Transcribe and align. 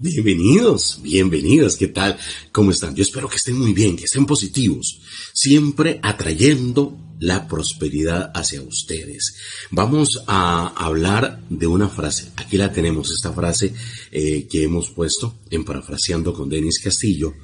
Bienvenidos, 0.00 1.00
bienvenidas, 1.02 1.74
¿qué 1.74 1.88
tal? 1.88 2.16
¿Cómo 2.52 2.70
están? 2.70 2.94
Yo 2.94 3.02
espero 3.02 3.28
que 3.28 3.34
estén 3.34 3.58
muy 3.58 3.72
bien, 3.72 3.96
que 3.96 4.04
estén 4.04 4.26
positivos, 4.26 5.00
siempre 5.34 5.98
atrayendo 6.04 6.96
la 7.18 7.48
prosperidad 7.48 8.30
hacia 8.32 8.62
ustedes. 8.62 9.34
Vamos 9.72 10.22
a 10.28 10.68
hablar 10.68 11.42
de 11.50 11.66
una 11.66 11.88
frase, 11.88 12.30
aquí 12.36 12.56
la 12.56 12.72
tenemos, 12.72 13.10
esta 13.10 13.32
frase 13.32 13.74
eh, 14.12 14.46
que 14.48 14.62
hemos 14.62 14.88
puesto 14.90 15.40
en 15.50 15.64
parafraseando 15.64 16.32
con 16.32 16.48
Denis 16.48 16.78
Castillo, 16.78 17.34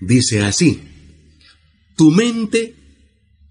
dice 0.00 0.42
así, 0.42 0.80
tu 1.96 2.12
mente 2.12 2.76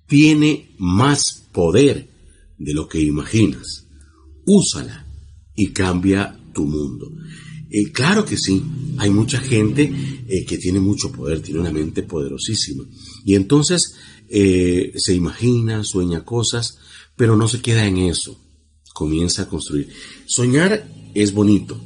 tiene 0.07 0.73
más 0.77 1.43
poder 1.51 2.09
de 2.57 2.73
lo 2.73 2.87
que 2.87 3.01
imaginas, 3.01 3.85
úsala 4.45 5.05
y 5.57 5.73
cambia 5.73 6.39
tu 6.53 6.65
mundo. 6.65 7.11
Eh, 7.69 7.91
claro 7.91 8.25
que 8.25 8.37
sí, 8.37 8.63
hay 8.97 9.09
mucha 9.09 9.39
gente 9.39 9.91
eh, 10.27 10.45
que 10.45 10.57
tiene 10.57 10.79
mucho 10.79 11.11
poder, 11.11 11.41
tiene 11.41 11.59
una 11.59 11.71
mente 11.71 12.03
poderosísima. 12.03 12.83
Y 13.25 13.35
entonces 13.35 13.95
eh, 14.29 14.93
se 14.95 15.13
imagina, 15.13 15.83
sueña 15.83 16.23
cosas, 16.23 16.77
pero 17.15 17.35
no 17.35 17.47
se 17.47 17.61
queda 17.61 17.85
en 17.85 17.97
eso. 17.97 18.39
Comienza 18.93 19.43
a 19.43 19.49
construir. 19.49 19.89
Soñar 20.25 20.87
es 21.13 21.33
bonito. 21.33 21.79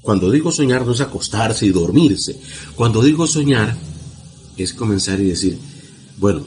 Cuando 0.00 0.30
digo 0.30 0.52
soñar 0.52 0.86
no 0.86 0.92
es 0.92 1.00
acostarse 1.00 1.66
y 1.66 1.70
dormirse. 1.70 2.40
Cuando 2.76 3.02
digo 3.02 3.26
soñar 3.26 3.76
es 4.56 4.72
comenzar 4.72 5.20
y 5.20 5.24
decir, 5.24 5.58
bueno, 6.18 6.46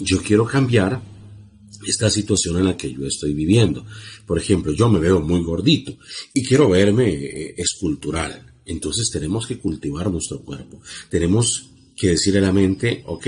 yo 0.00 0.20
quiero 0.22 0.44
cambiar 0.44 1.00
esta 1.86 2.10
situación 2.10 2.58
en 2.58 2.66
la 2.66 2.76
que 2.76 2.92
yo 2.92 3.06
estoy 3.06 3.34
viviendo. 3.34 3.84
Por 4.26 4.38
ejemplo, 4.38 4.72
yo 4.72 4.88
me 4.88 4.98
veo 4.98 5.20
muy 5.20 5.42
gordito 5.42 5.96
y 6.32 6.44
quiero 6.44 6.68
verme 6.68 7.08
eh, 7.08 7.54
escultural. 7.56 8.54
Entonces 8.66 9.10
tenemos 9.10 9.46
que 9.46 9.58
cultivar 9.58 10.10
nuestro 10.10 10.40
cuerpo. 10.40 10.80
Tenemos 11.10 11.70
que 11.96 12.08
decirle 12.08 12.40
a 12.40 12.42
la 12.42 12.52
mente, 12.52 13.02
ok, 13.06 13.26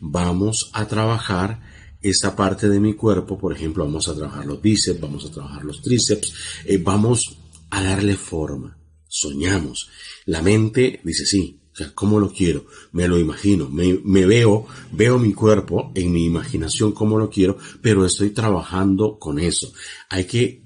vamos 0.00 0.70
a 0.72 0.86
trabajar 0.86 1.60
esta 2.00 2.36
parte 2.36 2.68
de 2.68 2.80
mi 2.80 2.94
cuerpo, 2.94 3.38
por 3.38 3.54
ejemplo, 3.54 3.84
vamos 3.84 4.08
a 4.08 4.14
trabajar 4.14 4.44
los 4.44 4.60
bíceps, 4.60 5.00
vamos 5.00 5.24
a 5.24 5.30
trabajar 5.30 5.64
los 5.64 5.80
tríceps, 5.80 6.34
eh, 6.66 6.76
vamos 6.76 7.38
a 7.70 7.82
darle 7.82 8.16
forma. 8.16 8.78
Soñamos. 9.08 9.88
La 10.26 10.42
mente 10.42 11.00
dice, 11.02 11.24
sí, 11.24 11.60
o 11.74 11.76
sea, 11.76 11.90
¿cómo 11.92 12.20
lo 12.20 12.32
quiero? 12.32 12.66
Me 12.92 13.08
lo 13.08 13.18
imagino, 13.18 13.68
me, 13.68 14.26
veo, 14.26 14.64
veo 14.92 15.18
mi 15.18 15.32
cuerpo 15.32 15.90
en 15.96 16.12
mi 16.12 16.24
imaginación 16.24 16.92
cómo 16.92 17.18
lo 17.18 17.28
quiero, 17.28 17.58
pero 17.82 18.06
estoy 18.06 18.30
trabajando 18.30 19.18
con 19.18 19.40
eso. 19.40 19.72
Hay 20.08 20.24
que 20.26 20.62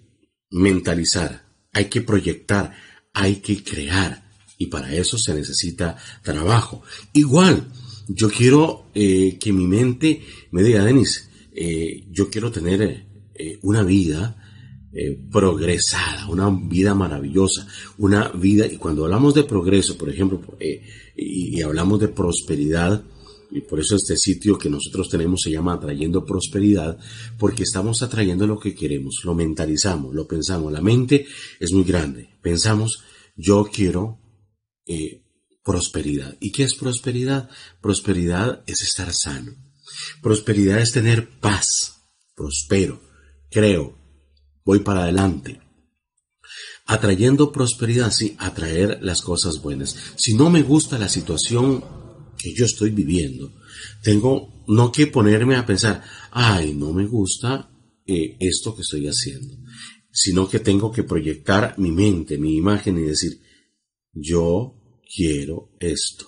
mentalizar, 0.50 1.46
hay 1.72 1.86
que 1.86 2.02
proyectar, 2.02 2.76
hay 3.14 3.36
que 3.36 3.64
crear. 3.64 4.22
Y 4.58 4.66
para 4.66 4.94
eso 4.94 5.16
se 5.16 5.32
necesita 5.32 5.96
trabajo. 6.22 6.82
Igual, 7.14 7.72
yo 8.08 8.28
quiero 8.28 8.90
eh, 8.94 9.38
que 9.40 9.50
mi 9.50 9.66
mente 9.66 10.22
me 10.50 10.62
diga, 10.62 10.84
Denis, 10.84 11.30
eh, 11.54 12.04
yo 12.10 12.28
quiero 12.28 12.52
tener 12.52 13.06
eh, 13.34 13.58
una 13.62 13.82
vida 13.82 14.36
eh, 14.90 15.18
progresada, 15.30 16.28
una 16.28 16.48
vida 16.50 16.94
maravillosa, 16.94 17.66
una 17.98 18.28
vida, 18.28 18.66
y 18.66 18.78
cuando 18.78 19.04
hablamos 19.04 19.34
de 19.34 19.44
progreso, 19.44 19.98
por 19.98 20.08
ejemplo, 20.08 20.40
eh, 20.58 20.82
y, 21.14 21.60
hablamos 21.60 22.00
de 22.00 22.08
prosperidad, 22.08 23.04
y 23.50 23.60
por 23.60 23.80
eso 23.80 23.96
este 23.96 24.16
sitio 24.16 24.56
que 24.56 24.70
nosotros 24.70 25.10
tenemos 25.10 25.42
se 25.42 25.50
llama 25.50 25.74
Atrayendo 25.74 26.24
Prosperidad, 26.24 26.98
porque 27.38 27.64
estamos 27.64 28.02
atrayendo 28.02 28.46
lo 28.46 28.58
que 28.58 28.74
queremos, 28.74 29.20
lo 29.24 29.34
mentalizamos, 29.34 30.14
lo 30.14 30.26
pensamos. 30.26 30.72
La 30.72 30.80
mente 30.80 31.26
es 31.60 31.72
muy 31.72 31.84
grande. 31.84 32.28
Pensamos, 32.42 33.02
yo 33.36 33.68
quiero 33.70 34.18
eh, 34.86 35.22
prosperidad. 35.62 36.34
¿Y 36.40 36.50
qué 36.50 36.62
es 36.62 36.74
prosperidad? 36.74 37.50
Prosperidad 37.82 38.62
es 38.66 38.80
estar 38.80 39.12
sano. 39.12 39.52
Prosperidad 40.22 40.80
es 40.80 40.92
tener 40.92 41.28
paz. 41.40 42.06
Prospero. 42.34 43.02
Creo, 43.50 43.97
voy 44.68 44.80
para 44.80 45.04
adelante. 45.04 45.62
Atrayendo 46.84 47.50
prosperidad, 47.50 48.10
sí, 48.10 48.36
atraer 48.38 48.98
las 49.00 49.22
cosas 49.22 49.62
buenas. 49.62 49.96
Si 50.16 50.34
no 50.34 50.50
me 50.50 50.62
gusta 50.62 50.98
la 50.98 51.08
situación 51.08 51.82
que 52.36 52.52
yo 52.54 52.66
estoy 52.66 52.90
viviendo, 52.90 53.50
tengo 54.02 54.62
no 54.68 54.92
que 54.92 55.06
ponerme 55.06 55.56
a 55.56 55.64
pensar, 55.64 56.04
ay, 56.32 56.74
no 56.74 56.92
me 56.92 57.06
gusta 57.06 57.70
eh, 58.06 58.36
esto 58.40 58.74
que 58.74 58.82
estoy 58.82 59.06
haciendo, 59.06 59.56
sino 60.12 60.46
que 60.46 60.58
tengo 60.60 60.92
que 60.92 61.04
proyectar 61.04 61.78
mi 61.78 61.90
mente, 61.90 62.36
mi 62.36 62.54
imagen 62.54 62.98
y 62.98 63.08
decir, 63.08 63.40
yo 64.12 64.74
quiero 65.16 65.70
esto. 65.80 66.26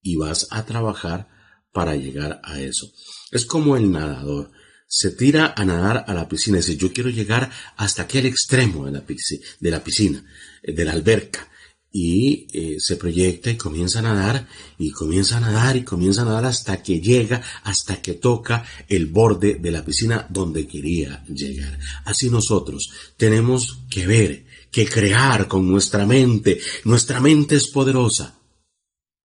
Y 0.00 0.14
vas 0.14 0.46
a 0.50 0.64
trabajar 0.64 1.28
para 1.72 1.96
llegar 1.96 2.40
a 2.44 2.60
eso. 2.60 2.86
Es 3.32 3.44
como 3.46 3.76
el 3.76 3.90
nadador 3.90 4.52
se 4.94 5.10
tira 5.10 5.54
a 5.56 5.64
nadar 5.64 6.04
a 6.06 6.12
la 6.12 6.28
piscina 6.28 6.58
dice, 6.58 6.76
yo 6.76 6.92
quiero 6.92 7.08
llegar 7.08 7.50
hasta 7.78 8.02
aquel 8.02 8.26
extremo 8.26 8.84
de 8.84 8.92
la, 8.92 9.00
piscina, 9.00 9.42
de 9.58 9.70
la, 9.70 9.82
piscina, 9.82 10.24
eh, 10.62 10.72
de 10.72 10.84
la 10.84 10.92
alberca. 10.92 11.48
Y 11.90 12.46
eh, 12.52 12.76
se 12.78 12.96
proyecta 12.96 13.50
y 13.50 13.56
comienza 13.56 14.00
a 14.00 14.02
nadar 14.02 14.46
y 14.76 14.90
comienza 14.90 15.38
a 15.38 15.40
nadar 15.40 15.76
y 15.78 15.82
comienza 15.82 16.22
a 16.22 16.24
nadar 16.26 16.44
hasta 16.44 16.82
que 16.82 17.00
llega, 17.00 17.42
hasta 17.64 18.02
que 18.02 18.14
toca 18.14 18.66
el 18.86 19.06
borde 19.06 19.54
de 19.54 19.70
la 19.70 19.82
piscina 19.82 20.26
donde 20.28 20.66
quería 20.66 21.24
llegar. 21.26 21.78
Así 22.04 22.28
nosotros 22.28 22.90
tenemos 23.16 23.78
que 23.88 24.06
ver, 24.06 24.44
que 24.70 24.86
crear 24.86 25.48
con 25.48 25.66
nuestra 25.70 26.06
mente. 26.06 26.60
Nuestra 26.84 27.18
mente 27.18 27.56
es 27.56 27.68
poderosa, 27.68 28.38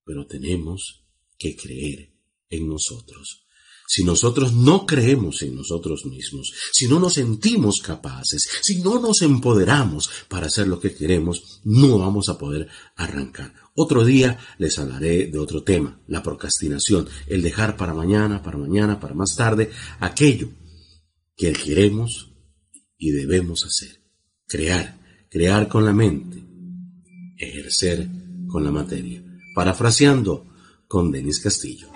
pero 0.06 0.26
tenemos 0.26 1.04
que 1.38 1.58
creer 1.58 2.10
en 2.50 2.70
nosotros. 2.70 3.47
Si 3.90 4.04
nosotros 4.04 4.52
no 4.52 4.86
creemos 4.86 5.42
en 5.44 5.56
nosotros 5.56 6.06
mismos, 6.06 6.52
si 6.74 6.90
no 6.90 7.00
nos 7.00 7.14
sentimos 7.14 7.80
capaces, 7.82 8.44
si 8.62 8.82
no 8.82 9.00
nos 9.00 9.22
empoderamos 9.22 10.10
para 10.28 10.48
hacer 10.48 10.68
lo 10.68 10.78
que 10.82 10.94
queremos, 10.94 11.62
no 11.64 11.98
vamos 11.98 12.28
a 12.28 12.38
poder 12.38 12.68
arrancar. 12.98 13.54
Otro 13.76 14.04
día 14.04 14.40
les 14.58 14.78
hablaré 14.78 15.28
de 15.28 15.40
otro 15.40 15.64
tema, 15.64 16.02
la 16.06 16.22
procrastinación, 16.22 17.08
el 17.28 17.42
dejar 17.42 17.78
para 17.78 17.94
mañana, 17.94 18.44
para 18.44 18.58
mañana, 18.58 19.00
para 19.00 19.14
más 19.14 19.36
tarde, 19.38 19.72
aquello 20.02 20.50
que 21.38 21.54
queremos 21.54 22.34
y 22.98 23.12
debemos 23.12 23.64
hacer. 23.64 24.02
Crear, 24.48 25.00
crear 25.30 25.70
con 25.70 25.86
la 25.86 25.94
mente, 25.94 26.44
ejercer 27.38 28.06
con 28.50 28.66
la 28.66 28.72
materia. 28.72 29.24
Parafraseando 29.56 30.46
con 30.90 31.10
Denis 31.10 31.40
Castillo. 31.40 31.88